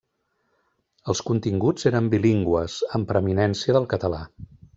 [1.13, 4.25] Els continguts eren bilingües, amb preeminència del català.